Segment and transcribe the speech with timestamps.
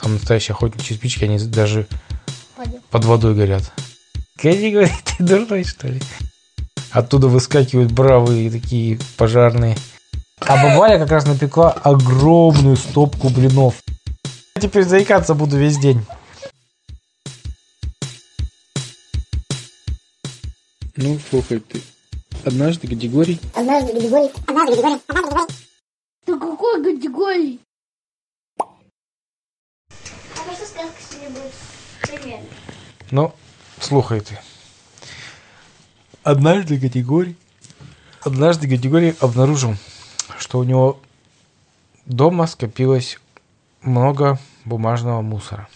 [0.00, 1.86] Там настоящие охотничьи спички, они даже
[2.56, 2.80] Пойдем.
[2.90, 3.70] под водой горят.
[4.36, 6.00] Категория, ты дурной, что ли?
[6.90, 9.76] Оттуда выскакивают бравые такие пожарные.
[10.40, 13.82] А бабаля как раз напекла огромную стопку блинов.
[14.56, 16.04] Я теперь заикаться буду весь день.
[20.96, 21.80] Ну, слухай, ты
[22.44, 25.54] однажды Григорий Однажды Григорий, однажды Григорий, однажды Григорий.
[26.24, 27.60] Ты какой категории?
[30.40, 31.52] А про?
[32.02, 32.46] Примерно.
[33.10, 33.34] Ну.
[36.22, 37.36] Однажды Григорий...
[38.22, 39.76] Однажды Григорий обнаружил,
[40.38, 41.00] что у него
[42.06, 43.18] дома скопилось
[43.82, 45.68] много бумажного мусора.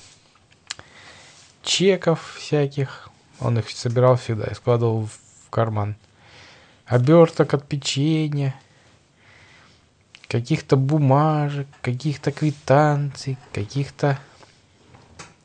[1.63, 3.11] Чеков всяких.
[3.41, 5.97] Он их собирал всегда и складывал в карман.
[6.87, 8.55] Оберток от печенья.
[10.29, 14.19] Каких-то бумажек, каких-то квитанций, каких-то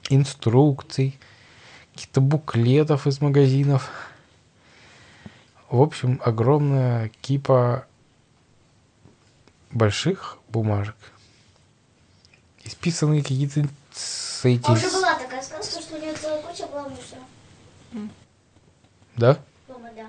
[0.10, 1.20] инструкций
[1.94, 3.90] каких-то буклетов из магазинов.
[5.70, 7.86] В общем, огромная кипа
[9.72, 10.96] больших бумажек.
[12.64, 14.66] Исписанные какие-то с эти...
[14.66, 17.22] А уже была такая сказка, что у нее целая куча была мусора.
[19.16, 19.38] Да?
[19.68, 20.08] Дома, да.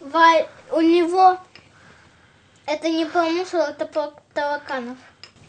[0.00, 1.38] Вай, у него
[2.66, 4.98] это не про мусор, это про тараканов.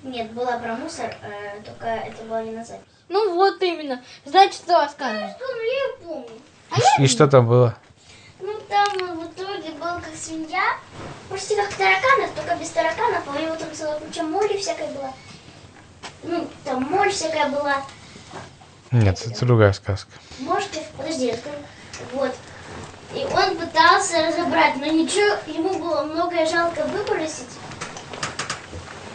[0.03, 2.90] Нет, была про мусор, э, только это было не на запись.
[3.11, 4.01] Ну вот именно.
[4.23, 5.35] Значит, что рассказываешь?
[5.35, 6.41] Что, ну помню.
[6.99, 7.75] И что там было?
[8.39, 10.77] Ну там э, в итоге был как свинья,
[11.29, 15.13] почти как тараканов, только без тараканов, а у него там целая куча моли всякой была.
[16.23, 17.83] Ну, там моль всякая была.
[18.91, 20.11] Нет, это другая сказка.
[20.39, 21.35] Можете, подожди,
[22.13, 22.33] вот.
[23.13, 27.49] И он пытался разобрать, но ничего, ему было многое жалко выбросить.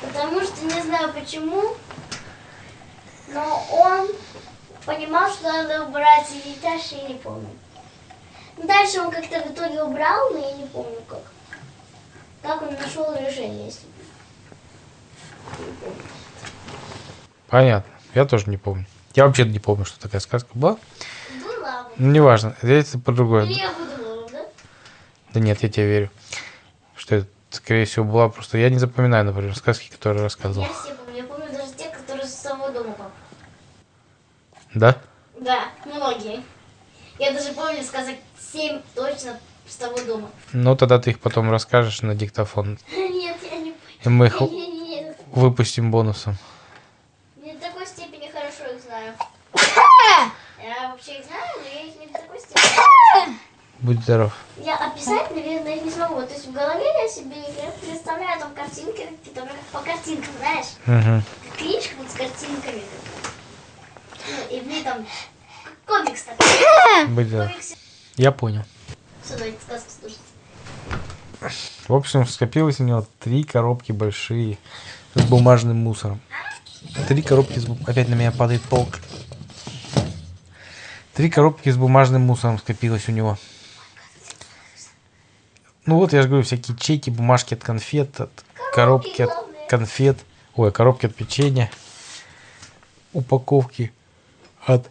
[0.02, 1.76] Потому что не знаю почему,
[3.28, 4.08] но он
[4.84, 7.48] понимал, что надо убрать, и дальше я не помню.
[8.56, 11.20] Ну, Дальше он как-то в итоге убрал, но я не помню как.
[12.42, 13.86] Как он нашел решение, если
[15.58, 16.02] не помню.
[17.48, 17.92] Понятно.
[18.14, 18.86] Я тоже не помню.
[19.14, 20.78] Я вообще не помню, что такая сказка была.
[21.42, 21.90] Была бы.
[21.96, 22.56] Ну, неважно.
[22.62, 23.44] Это по другое.
[23.44, 24.46] Или я выдумала, да?
[25.34, 26.10] Да нет, я тебе верю.
[26.96, 28.58] Что это, скорее всего, была просто...
[28.58, 30.66] Я не запоминаю, например, сказки, которые рассказывал.
[30.66, 31.16] Я все помню.
[31.16, 33.10] Я помню даже те, которые с самого дома папа.
[34.76, 34.94] Да?
[35.40, 36.42] Да, многие.
[37.18, 38.16] Я даже помню сказок
[38.52, 40.28] 7 точно с того дома.
[40.52, 42.78] Ну, тогда ты их потом расскажешь на диктофон.
[42.92, 44.38] Нет, я не И мы их
[45.32, 46.36] выпустим бонусом.
[47.42, 49.14] Не до такой степени хорошо их знаю.
[50.62, 53.38] Я вообще их знаю, но я их не до такой степени.
[53.78, 54.32] Будь здоров.
[54.58, 56.20] Я описать, наверное, их не смогу.
[56.22, 60.66] То есть в голове я себе я представляю там картинки как по картинкам, знаешь?
[60.86, 61.22] Мгм.
[61.48, 62.82] Как книжка вот с картинками.
[64.50, 65.06] И в ней там
[65.86, 66.46] комикс такой.
[67.06, 67.74] Комикс.
[68.16, 68.62] Я понял.
[69.24, 69.56] Слушать.
[71.88, 74.58] В общем, скопилось у него три коробки большие
[75.14, 76.20] с бумажным мусором.
[77.08, 78.98] Три коробки с Опять на меня падает полк.
[81.14, 83.38] Три коробки с бумажным мусором скопилось у него.
[85.86, 88.44] Ну вот, я же говорю, всякие чеки, бумажки от конфет, от
[88.74, 89.66] коробки от главное.
[89.68, 90.18] конфет,
[90.56, 91.70] ой, коробки от печенья,
[93.12, 93.92] упаковки
[94.66, 94.90] от...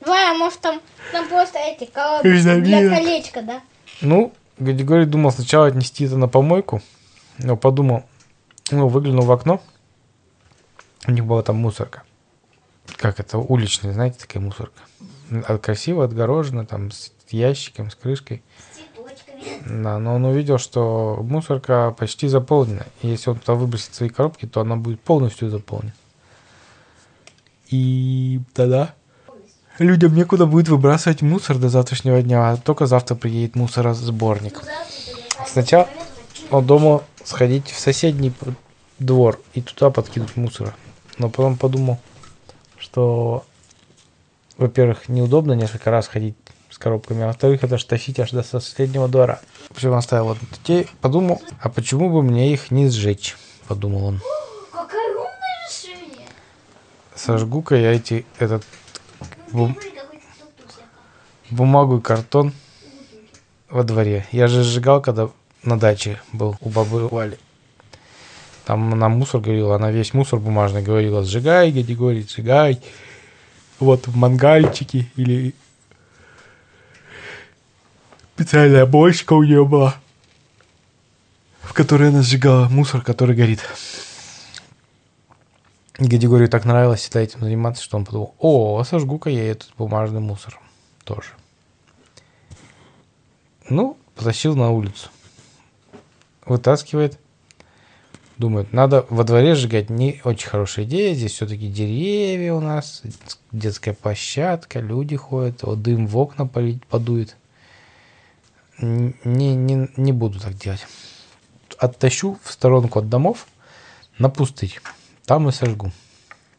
[0.00, 0.80] Вай, а может там,
[1.12, 2.60] там просто эти Витамины.
[2.64, 3.60] для колечка, да?
[4.00, 6.82] Ну, Григорий думал сначала отнести это на помойку,
[7.38, 8.04] но подумал,
[8.70, 9.60] ну, выглянул в окно,
[11.06, 12.02] у них была там мусорка.
[12.96, 14.82] Как это, уличная, знаете, такая мусорка.
[15.30, 18.42] А Красиво отгорожена, там, с ящиком, с крышкой.
[19.64, 22.86] Да, но он увидел, что мусорка почти заполнена.
[23.02, 25.94] И если он туда выбросит свои коробки, то она будет полностью заполнена.
[27.70, 28.94] И тогда
[29.78, 34.62] людям некуда будет выбрасывать мусор до завтрашнего дня, а только завтра приедет мусоросборник.
[35.46, 35.88] Сначала
[36.50, 38.32] он думал сходить в соседний
[38.98, 40.74] двор и туда подкинуть мусора.
[41.18, 41.98] Но потом подумал,
[42.78, 43.44] что,
[44.56, 46.36] во-первых, неудобно несколько раз ходить
[46.70, 49.40] с коробками, а во-вторых, это ж тащить аж до соседнего двора.
[49.68, 53.36] В общем, оставил вот детей, подумал, а почему бы мне их не сжечь,
[53.66, 54.20] подумал он.
[57.16, 58.64] Сожгу-ка я эти, этот
[59.50, 59.76] бум-
[61.50, 62.52] бумагу и картон
[63.70, 64.26] во дворе.
[64.32, 65.30] Я же сжигал, когда
[65.62, 67.38] на даче был у бабы Вали.
[68.66, 72.82] Там она мусор говорила, она весь мусор бумажный говорила, сжигай, Григорий, сжигай.
[73.78, 75.54] Вот в мангальчике или
[78.34, 79.96] специальная бочка у нее была,
[81.62, 83.60] в которой она сжигала мусор, который горит.
[85.98, 90.60] Гадигорию так нравилось всегда этим заниматься, что он подумал, о, сожгу-ка я этот бумажный мусор
[91.04, 91.30] тоже.
[93.68, 95.08] Ну, потащил на улицу.
[96.44, 97.18] Вытаскивает.
[98.36, 99.88] Думает, надо во дворе сжигать.
[99.88, 101.14] Не очень хорошая идея.
[101.14, 103.02] Здесь все-таки деревья у нас,
[103.50, 107.36] детская площадка, люди ходят, вот дым в окна подует.
[108.78, 110.86] Не, не, не буду так делать.
[111.78, 113.46] Оттащу в сторонку от домов
[114.18, 114.78] на пустырь.
[115.26, 115.90] Там и сожгу.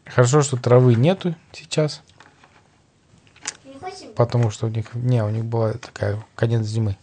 [0.05, 2.03] Хорошо, что травы нету сейчас,
[4.15, 6.97] потому что у них не, у них была такая конец зимы.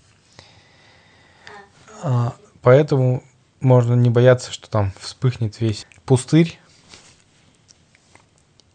[2.02, 3.25] А, поэтому
[3.61, 6.58] можно не бояться, что там вспыхнет весь пустырь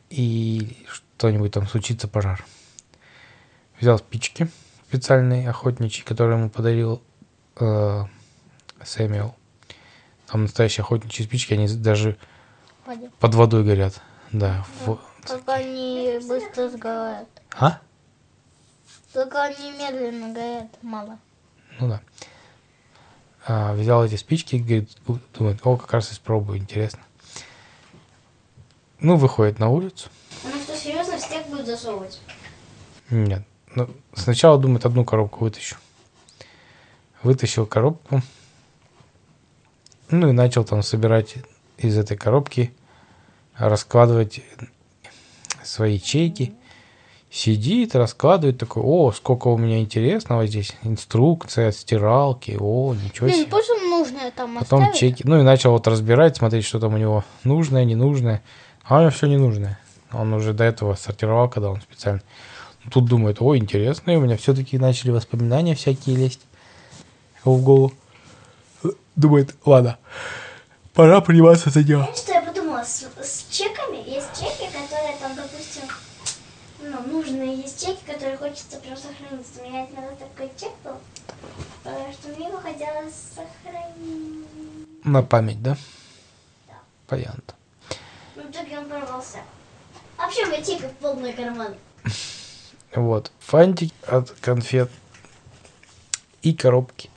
[0.09, 2.43] и что-нибудь там случится пожар.
[3.79, 4.49] Взял спички
[4.87, 7.03] специальные охотничьи, которые ему подарил
[7.59, 8.05] э,
[8.83, 9.35] Сэмюэл.
[10.25, 12.17] Там настоящие охотничьи спички, они даже
[12.89, 13.11] Пойдем.
[13.19, 14.01] под водой горят.
[14.31, 14.65] Да.
[14.83, 14.97] в-
[15.27, 17.29] Только они быстро сгорают.
[17.55, 17.79] А?
[19.13, 21.19] Только они медленно горят, мало.
[21.79, 22.01] Ну да.
[23.45, 24.89] А, взял эти спички, говорит,
[25.35, 27.01] думает, о, как раз испробую, интересно.
[28.99, 30.09] Ну, выходит на улицу.
[30.43, 32.19] Она что, серьезно в стек будет засовывать?
[33.11, 33.43] Нет.
[33.75, 35.75] Ну, сначала думает, одну коробку вытащу.
[37.21, 38.23] Вытащил коробку.
[40.09, 41.35] Ну и начал там собирать
[41.77, 42.73] из этой коробки,
[43.59, 44.41] раскладывать
[45.63, 46.53] свои ячейки.
[47.31, 50.75] Сидит, раскладывает, такой, о, сколько у меня интересного здесь.
[50.81, 53.49] Инструкция, стиралки, о, ничего Блин, себе.
[53.51, 54.99] просто нужное там Потом оставить.
[54.99, 55.23] чеки.
[55.27, 58.41] Ну и начал вот разбирать, смотреть, что там у него нужное, ненужное.
[58.83, 59.79] А у него все ненужное.
[60.11, 62.21] Он уже до этого сортировал, когда он специально.
[62.91, 66.41] Тут думает, о, интересно, и у меня все-таки начали воспоминания всякие лезть
[67.43, 67.93] в голову.
[69.15, 69.99] Думает, ладно,
[70.95, 72.09] пора приниматься за дело.
[72.27, 72.83] Я подумала?
[72.83, 75.83] С, с чеками есть чеки, которые там, допустим,
[76.81, 79.45] ну, нужные есть чеки, которые хочется прям сохранить.
[79.59, 80.97] У меня иногда такой чек был,
[81.85, 84.45] э, что мне его хотелось сохранить.
[85.03, 85.77] На память, да?
[86.67, 86.75] Да.
[87.07, 87.55] Понятно.
[88.35, 89.39] Ну, в итоге он порвался.
[90.17, 91.75] А вообще у меня чеков полный карман.
[92.95, 93.31] Вот.
[93.37, 94.89] Фантик от конфет
[96.41, 97.11] и коробки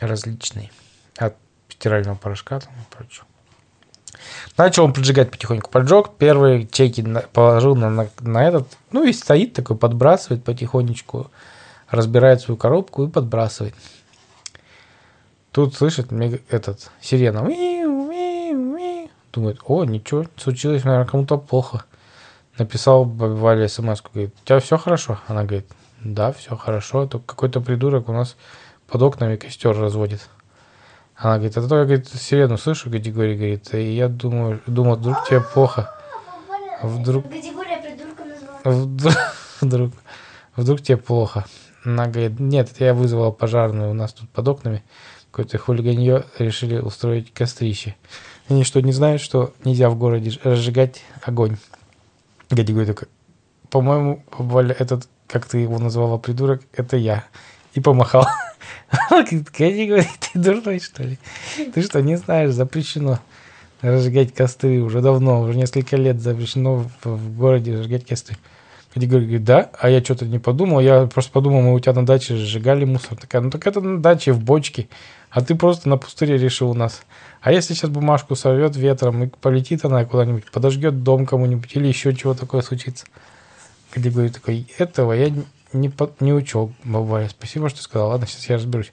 [0.00, 0.72] различные.
[1.18, 1.36] От
[1.68, 3.26] стирального порошка там и прочего.
[4.56, 5.70] Начал он поджигать потихоньку.
[5.70, 8.68] Поджег, первые чеки положил на, на, на этот.
[8.92, 11.30] Ну и стоит такой, подбрасывает потихонечку.
[11.88, 13.74] Разбирает свою коробку и подбрасывает.
[15.52, 16.10] Тут слышит
[16.50, 17.42] этот сирена.
[19.32, 21.84] Думает, о, ничего, случилось, наверное, кому-то плохо.
[22.58, 25.18] Написал Вале смс говорит, у тебя все хорошо?
[25.26, 25.66] Она говорит,
[26.00, 28.36] да, все хорошо, только какой-то придурок у нас
[28.86, 30.28] под окнами костер разводит.
[31.16, 35.24] Она говорит, это то я говорит, сирену слышу, категории, говорит, и я думаю, думал, вдруг
[35.28, 35.90] тебе плохо.
[36.82, 38.60] Вдруг- Категория придурка назвала.
[39.60, 39.92] Вдруг,
[40.56, 41.44] вдруг, тебе плохо.
[41.84, 44.82] Она говорит, нет, я вызвала пожарную, у нас тут под окнами
[45.30, 47.96] какое-то хулиганье решили устроить кострище.
[48.48, 51.56] Они что, не знают, что нельзя в городе разжигать огонь?
[52.50, 53.08] Гади говорит такой,
[53.70, 57.24] по-моему, Валя, этот, как ты его назвала, придурок, это я.
[57.74, 58.26] И помахал.
[59.10, 61.18] Она говорит, ты дурной, что ли?
[61.72, 63.18] Ты что, не знаешь, запрещено
[63.82, 68.36] разжигать костры уже давно, уже несколько лет запрещено в, городе разжигать костры.
[68.94, 72.06] Гади говорит, да, а я что-то не подумал, я просто подумал, мы у тебя на
[72.06, 73.18] даче сжигали мусор.
[73.18, 74.88] Такая, ну так это на даче в бочке,
[75.30, 77.02] а ты просто на пустыре решил у нас.
[77.40, 82.14] А если сейчас бумажку сорвет ветром и полетит она куда-нибудь, подожгет дом кому-нибудь или еще
[82.14, 83.04] чего такое случится.
[83.92, 85.32] Гади говорит такой, этого я
[85.74, 88.92] не, по- не учел, бабая, спасибо, что сказал, ладно, сейчас я разберусь.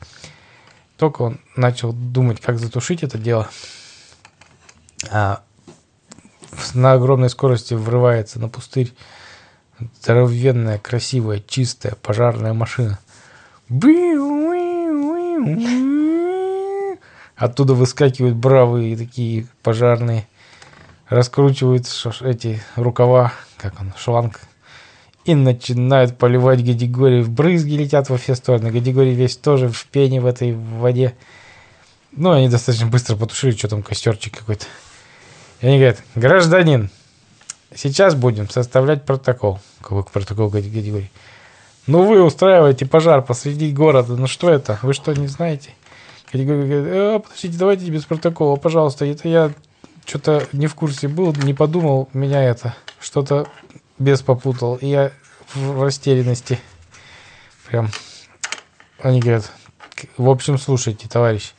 [0.98, 3.50] Только он начал думать, как затушить это дело,
[5.10, 5.42] а
[6.74, 8.94] на огромной скорости врывается на пустырь
[10.02, 13.00] здоровенная, красивая, чистая пожарная машина.
[17.36, 20.28] Оттуда выскакивают бравые такие пожарные,
[21.10, 21.88] раскручивают
[22.22, 24.42] эти рукава, как он, шланг,
[25.26, 27.24] и начинают поливать Гадигорий.
[27.24, 28.72] Брызги летят во все стороны.
[28.72, 31.14] Гадигорий весь тоже в пене в этой воде.
[32.12, 34.66] Ну, они достаточно быстро потушили, что там, костерчик какой-то.
[35.62, 36.90] И они говорят, гражданин,
[37.74, 39.60] сейчас будем составлять протокол.
[39.82, 41.12] Какой протокол, Гади- Гадигорий?
[41.88, 44.16] Ну, вы устраиваете пожар посреди города.
[44.16, 44.80] Ну, что это?
[44.82, 45.70] Вы что, не знаете?
[46.34, 49.06] Гадигорий говорит, «Э, подождите, давайте без протокола, пожалуйста.
[49.06, 49.52] Это я
[50.06, 53.48] что-то не в курсе был, не подумал, меня это что-то
[54.02, 54.76] без попутал.
[54.76, 55.12] И я
[55.54, 56.60] в растерянности.
[57.68, 57.90] Прям.
[59.02, 59.52] Они говорят,
[59.96, 61.54] «К- в общем, слушайте, товарищ,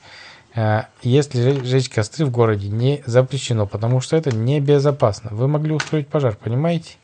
[0.55, 5.31] А, Если жечь костры в городе не запрещено, потому что это небезопасно.
[5.33, 6.97] Вы могли устроить пожар, понимаете?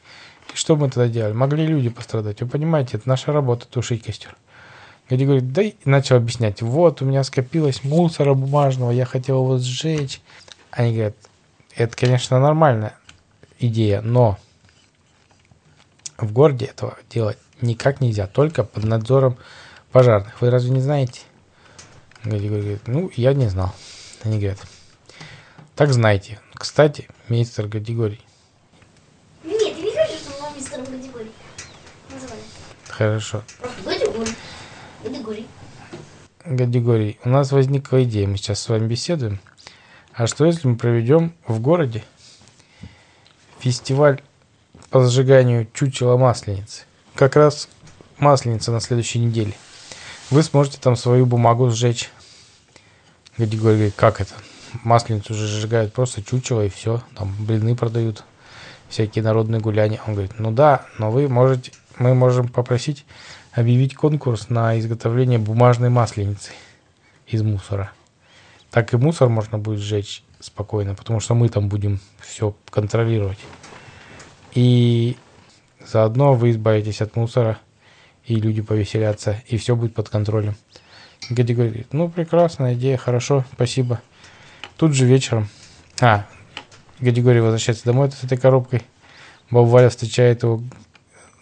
[0.53, 1.33] И что мы тогда делали?
[1.33, 2.43] Могли люди пострадать.
[2.43, 4.37] Вы понимаете, это наша работа тушить костер.
[5.09, 6.61] Гади говорит, да и начал объяснять.
[6.61, 10.21] Вот, у меня скопилось мусора бумажного, я хотел его сжечь.
[10.71, 11.17] Они говорят,
[11.75, 12.95] это, конечно, нормальная
[13.59, 14.39] идея, но
[16.19, 19.39] в городе этого делать никак нельзя, только под надзором
[19.93, 20.41] пожарных.
[20.41, 21.23] Вы разве не знаете?
[22.25, 23.73] Гади говорит, ну, я не знал.
[24.23, 24.59] Они говорят,
[25.77, 26.41] так знаете.
[26.55, 28.21] Кстати, мистер Гадигорий,
[29.45, 31.31] Нет, я не хочу, чтобы его мистером категории
[32.11, 32.41] называли.
[32.89, 33.43] хорошо.
[33.61, 33.79] Просто.
[36.45, 39.39] Гадигорий, у нас возникла идея, мы сейчас с вами беседуем.
[40.15, 42.03] А что если мы проведем в городе
[43.61, 44.23] фестиваль
[44.91, 46.85] по сжиганию чучела масленицы?
[47.15, 47.69] Как раз
[48.19, 49.55] масленица на следующей неделе.
[50.31, 52.11] Вы сможете там свою бумагу сжечь.
[53.37, 54.35] Гадигорий говорит, как это?
[54.83, 57.03] Масленицу же сжигают просто чучело и все.
[57.15, 58.25] Там блины продают,
[58.89, 60.01] всякие народные гуляния.
[60.07, 63.05] Он говорит, ну да, но вы можете, мы можем попросить
[63.53, 66.53] объявить конкурс на изготовление бумажной масленицы
[67.27, 67.93] из мусора.
[68.71, 73.39] Так и мусор можно будет сжечь спокойно, потому что мы там будем все контролировать.
[74.55, 75.17] И
[75.85, 77.59] заодно вы избавитесь от мусора,
[78.25, 80.57] и люди повеселятся, и все будет под контролем.
[81.31, 84.01] Гади говорит, ну прекрасная идея, хорошо, спасибо.
[84.77, 85.49] Тут же вечером,
[86.01, 86.27] а,
[87.01, 88.83] Гадигорий возвращается домой с этой коробкой.
[89.51, 90.63] Баба Валя встречает его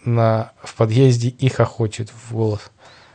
[0.05, 2.71] на, в подъезде и хохочет в голос.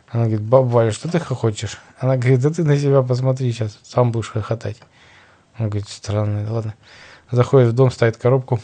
[0.08, 1.78] Она говорит, баба Валя, что ты хохочешь?
[1.98, 4.76] Она говорит, да ты на себя посмотри сейчас, сам будешь хохотать.
[5.58, 6.74] Он говорит, странно, ладно.
[7.30, 8.60] Заходит в дом, ставит коробку,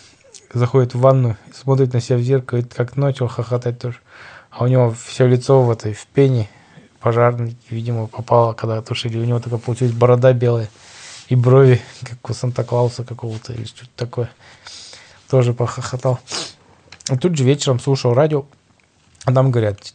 [0.53, 3.99] заходит в ванну, смотрит на себя в зеркало, и как начал хохотать тоже.
[4.51, 6.49] А у него все лицо в этой, в пене,
[7.01, 9.19] пожарный, видимо, попало, когда тушили.
[9.19, 10.69] У него такая получилась борода белая
[11.29, 14.31] и брови, как у Санта-Клауса какого-то или что-то такое.
[15.29, 16.19] Тоже похохотал.
[17.11, 18.47] И тут же вечером слушал радио,
[19.25, 19.95] а там говорят,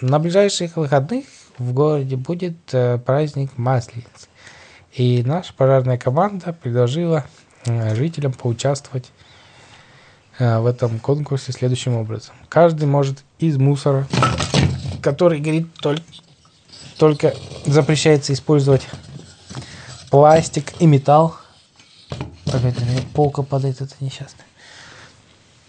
[0.00, 1.26] на ближайших выходных
[1.58, 4.28] в городе будет э, праздник Масленицы.
[4.92, 7.24] И наша пожарная команда предложила
[7.64, 9.10] э, жителям поучаствовать
[10.38, 12.34] в этом конкурсе следующим образом.
[12.48, 14.06] Каждый может из мусора,
[15.02, 16.02] который горит только,
[16.96, 17.34] только
[17.66, 18.86] запрещается использовать
[20.10, 21.36] пластик и металл.
[22.46, 24.44] Меня полка падает, это несчастно.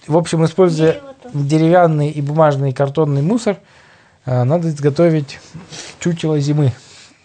[0.07, 3.57] В общем, используя Дерево деревянный и бумажный и картонный мусор,
[4.25, 5.39] э, надо изготовить
[5.99, 6.73] чучело зимы,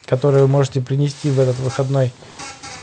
[0.04, 2.12] которое вы можете принести в этот выходной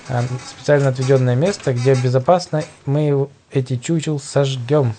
[0.07, 4.93] э, специально отведенное место, где безопасно мы эти чучел сожгем.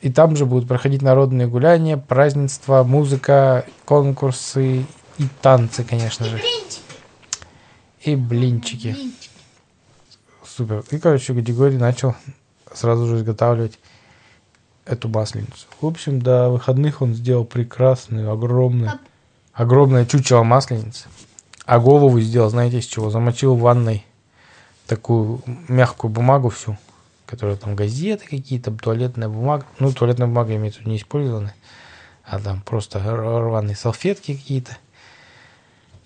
[0.00, 4.86] И там же будут проходить народные гуляния, празднества, музыка, конкурсы
[5.18, 6.40] и танцы, конечно же.
[8.00, 8.96] И блинчики.
[10.44, 10.84] Супер.
[10.90, 12.14] И, короче, Григорий начал
[12.72, 13.78] сразу же изготавливать
[14.84, 15.66] эту масленицу.
[15.80, 18.92] В общем, до выходных он сделал прекрасную, огромную,
[19.52, 21.08] огромное чучело масленицы.
[21.64, 23.10] А голову сделал, знаете, из чего?
[23.10, 24.06] Замочил в ванной
[24.86, 26.78] такую мягкую бумагу всю,
[27.28, 29.66] которая там газеты какие-то, туалетная бумага.
[29.78, 31.54] Ну, туалетная бумага в виду не использованная,
[32.24, 34.76] а там просто рваные салфетки какие-то.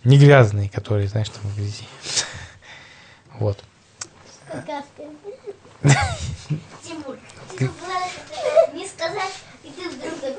[0.03, 1.87] Не грязные, которые, знаешь, там в грязи.
[3.39, 3.59] Вот.
[6.83, 7.17] Тимур,
[7.57, 7.71] ты
[8.75, 9.33] не сказать,
[9.65, 10.37] и ты вдруг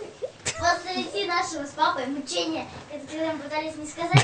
[0.60, 4.24] посреди нашего с папой мучения, когда мы пытались не сказать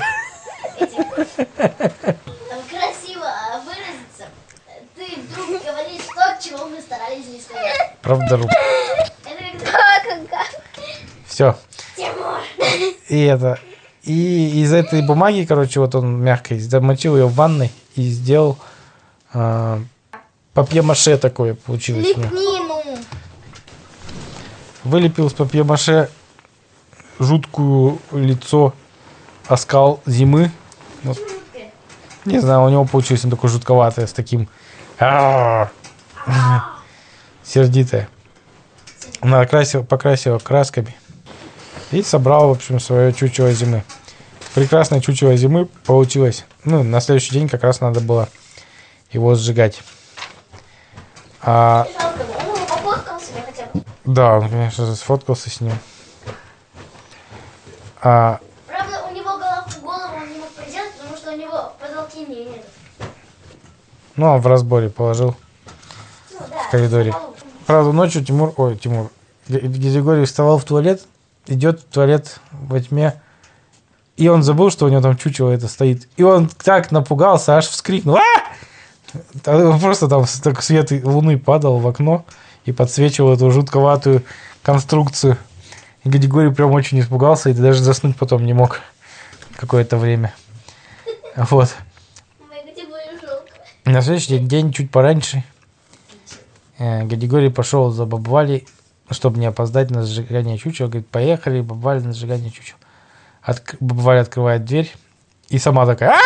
[0.78, 1.04] этим,
[1.56, 3.28] там, красиво
[3.64, 4.28] выразиться,
[4.94, 7.96] ты вдруг говоришь то, чего мы старались не сказать.
[8.02, 8.38] Правда,
[10.30, 10.46] как
[11.26, 11.56] Все.
[11.96, 12.40] Тимур.
[13.08, 13.58] И это.
[14.02, 18.56] И из этой бумаги, короче, вот он мягкой, замочил ее в ванной и сделал
[19.34, 19.78] э,
[20.54, 22.06] папье-маше такое получилось.
[22.08, 22.98] Лепнину.
[24.84, 26.08] Вылепил из папье-маше
[27.18, 28.72] жуткую лицо,
[29.46, 30.50] оскал зимы.
[31.02, 31.18] Вот.
[32.24, 34.48] Не знаю, у него получилось он такой жутковатое, с таким
[36.26, 36.80] «Ар!»
[37.50, 38.08] сердитое.
[39.22, 40.96] Накрасил, покрасил красками
[41.90, 43.84] и собрал, в общем, свое чучело зимы.
[44.54, 46.44] Прекрасное чучело зимы получилось.
[46.64, 48.28] Ну, на следующий день как раз надо было
[49.10, 49.82] его сжигать.
[51.42, 51.86] А,
[54.04, 55.72] он да, он, конечно же, сфоткался с ним.
[58.02, 62.26] А, Правда, у него голову, голову он не мог приделать, потому что у него потолки
[62.26, 62.64] не нет.
[64.16, 65.36] ну, а в разборе положил.
[66.70, 67.12] В коридоре.
[67.66, 69.10] Правда, ночью Тимур, ой, Тимур,
[69.48, 71.02] Григорий вставал в туалет,
[71.48, 73.20] идет в туалет во тьме
[74.16, 76.06] И он забыл, что у него там чучело это стоит.
[76.16, 78.18] И он так напугался, аж вскрикнул.
[78.18, 78.22] А!
[79.42, 82.24] Та- Просто там так свет луны падал в окно
[82.66, 84.22] и подсвечивал эту жутковатую
[84.62, 85.38] конструкцию.
[86.04, 88.78] И Григорий прям очень испугался и даже заснуть потом не мог
[89.56, 90.32] какое-то время.
[91.34, 91.74] Вот.
[93.84, 95.42] На следующий день, чуть пораньше,
[96.80, 98.66] Григорий пошел за бабвали,
[99.10, 100.86] чтобы не опоздать на сжигание чучела.
[100.88, 102.76] Говорит, поехали, бабвали на сжигание чучел.
[103.42, 103.74] Отк...
[103.80, 104.90] Бабваля открывает дверь
[105.50, 106.20] и сама такая, а!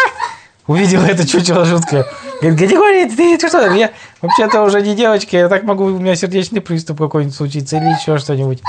[0.67, 2.07] Увидела это чучело жуткое.
[2.41, 3.71] Говорит, Григорий, ты, ты что?
[3.73, 3.91] Я
[4.23, 8.19] вообще-то уже не девочка, я так могу, у меня сердечный приступ какой-нибудь случиться или еще
[8.19, 8.63] что-нибудь.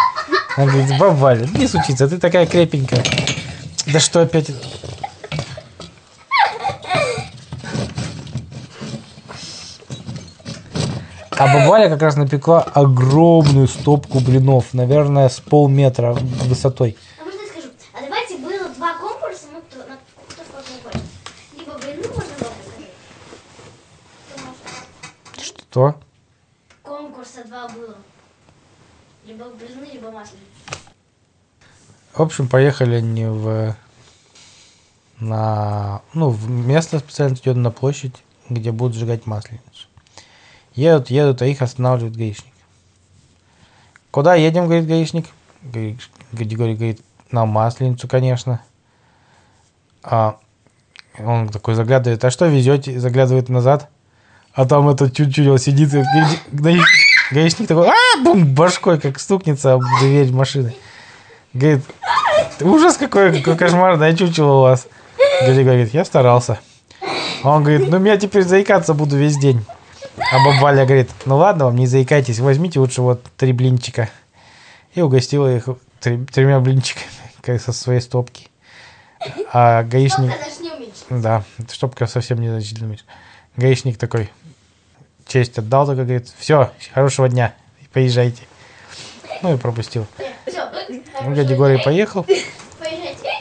[0.57, 3.03] Она говорит, бабваля, не случится, ты такая крепенькая.
[3.85, 4.51] Да что опять?
[11.37, 16.95] А бабаля как раз напекла огромную стопку блинов, наверное, с полметра высотой.
[17.19, 17.67] А можно я скажу?
[17.93, 19.97] А давайте было два конкурса, ну, кто, на,
[20.29, 21.01] кто в каком хочет.
[21.57, 22.87] Либо блины можно было покажи.
[24.29, 25.45] Кто может?
[25.45, 25.95] Что?
[26.83, 27.95] Конкурса два было.
[29.25, 30.37] Либо блины, либо масло.
[32.13, 33.75] В общем, поехали они в
[35.19, 39.87] на ну в место специально идет на площадь, где будут сжигать масленицу.
[40.75, 42.53] Едут, едут, а их останавливает гаишник.
[44.11, 45.25] Куда едем, говорит гаишник?
[46.31, 47.01] Григорий говорит,
[47.31, 48.61] на масленицу, конечно.
[50.03, 50.37] А
[51.17, 52.99] он такой заглядывает, а что везете?
[52.99, 53.89] Заглядывает назад,
[54.53, 55.91] а там этот чуть-чуть сидит,
[56.51, 60.75] гаишник такой, а, бум, башкой, как стукнется об дверь машины.
[61.53, 61.83] Говорит,
[62.59, 64.87] ужас какой, какой кошмарное чучело у вас.
[65.41, 66.59] Григорий говорит, я старался.
[67.43, 69.65] Он говорит, ну я теперь заикаться буду весь день.
[70.17, 74.09] А баба Валя говорит, ну ладно вам, не заикайтесь, возьмите лучше вот три блинчика.
[74.93, 75.67] И угостила их
[75.99, 77.05] три- тремя блинчиками
[77.41, 78.47] как со своей стопки.
[79.51, 80.31] А гаишник...
[81.09, 83.03] Да, стопка совсем не значительно меньше.
[83.57, 84.29] Гаишник такой
[85.27, 87.53] честь отдал, только говорит, все, хорошего дня,
[87.93, 88.43] поезжайте.
[89.41, 90.07] Ну и пропустил.
[90.45, 90.69] Все.
[91.23, 93.39] Ну, Григорий поехал, Поезжайте.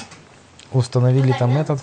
[0.73, 1.81] установили там этот.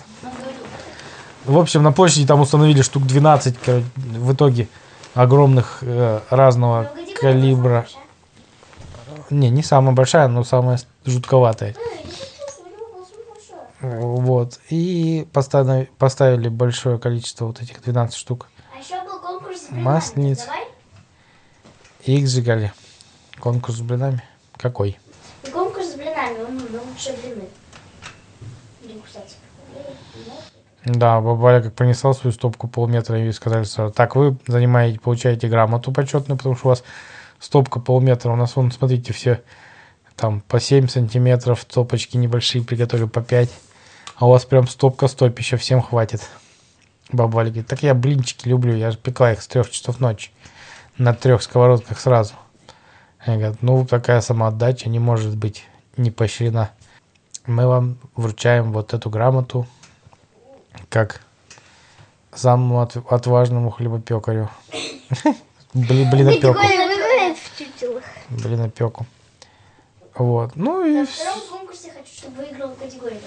[1.44, 4.68] В общем, на площади там установили штук 12, короче, в итоге
[5.14, 7.86] огромных э, разного «Ну, калибра.
[9.28, 11.74] Не, не самая большая, но самая жутковатая.
[11.74, 13.26] большая?» Эй, я чувствую, у него был самый
[13.80, 14.22] большой.
[14.22, 14.60] Вот.
[14.70, 18.48] И поставили, поставили большое количество вот этих 12 штук.
[18.72, 20.46] А.
[20.46, 20.68] Давай.
[22.04, 22.72] И их сжигали.
[23.40, 24.22] Конкурс с блинами.
[24.56, 24.96] Какой?
[25.42, 27.48] И конкурс с блинами, он на лучшие блины.
[30.84, 35.92] Да, бабаля как понесла свою стопку полметра и сказали сразу, так, вы занимаете, получаете грамоту
[35.92, 36.82] почетную, потому что у вас
[37.38, 38.32] стопка полметра.
[38.32, 39.42] У нас, вон, смотрите, все
[40.16, 43.48] там по 7 сантиметров, стопочки небольшие приготовили по 5.
[44.16, 46.28] А у вас прям стопка стопища, всем хватит.
[47.12, 50.30] Баба Валя говорит, так я блинчики люблю, я же пекла их с трех часов ночи.
[50.98, 52.34] На трех сковородках сразу.
[53.18, 55.64] Они говорят, ну такая самоотдача не может быть
[55.96, 56.70] не поощрена.
[57.46, 59.66] Мы вам вручаем вот эту грамоту
[60.88, 61.20] как
[62.34, 64.48] самому от- отважному хлебопекарю.
[65.74, 68.02] Блин, выглядит в чучелах.
[68.28, 69.06] Блинопеку.
[70.14, 70.56] Вот.
[70.56, 70.98] Ну и...
[70.98, 73.18] На втором конкурсе хочу, чтобы выиграл категорию.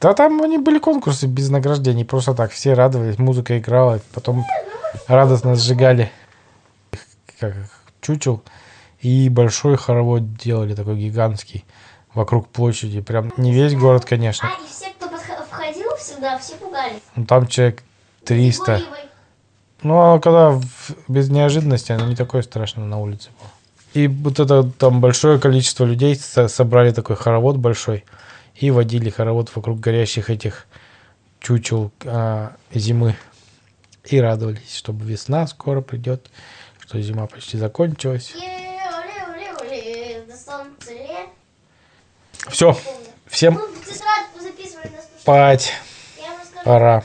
[0.00, 2.04] Да там они были конкурсы без награждений.
[2.04, 4.00] Просто так все радовались, музыка играла.
[4.12, 4.44] Потом
[5.06, 6.10] радостно сжигали
[7.40, 7.54] как
[8.00, 8.42] чучел.
[9.00, 11.64] И большой хоровод делали, такой гигантский,
[12.12, 13.00] вокруг площади.
[13.00, 14.48] Прям не весь город, конечно.
[14.48, 14.89] А, и все,
[16.20, 17.02] всегда, все пугались.
[17.16, 17.82] Ну, Там человек
[18.24, 18.64] 300.
[18.76, 18.98] Григорьевой.
[19.82, 23.50] Ну, а когда в- без неожиданности, оно не такое страшное на улице было.
[23.94, 28.04] И вот это там большое количество людей со- собрали такой хоровод большой
[28.54, 30.66] и водили хоровод вокруг горящих этих
[31.40, 33.16] чучел а, зимы.
[34.04, 36.30] И радовались, чтобы весна скоро придет,
[36.80, 38.32] что зима почти закончилась.
[42.48, 42.76] Все,
[43.26, 45.00] всем слушание.
[45.20, 45.72] спать.
[46.64, 47.02] Пора.